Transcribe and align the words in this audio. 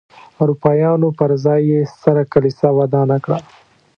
اروپایانو 0.41 1.09
پر 1.19 1.31
ځای 1.43 1.61
یې 1.71 1.79
ستره 1.91 2.23
کلیسا 2.33 2.67
ودانه 2.79 3.17
کړه. 3.23 3.39